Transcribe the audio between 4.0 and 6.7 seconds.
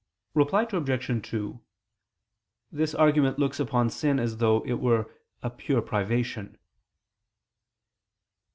as though it were a pure privation.